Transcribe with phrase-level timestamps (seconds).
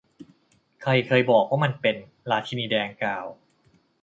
[0.81, 1.95] ใครเคยบอกว่ามันเป็น?
[2.31, 3.25] ราชินีแดงกล่าว